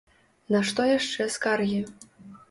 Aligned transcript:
На 0.53 0.61
што 0.69 0.85
яшчэ 0.91 1.27
скаргі? 1.35 1.81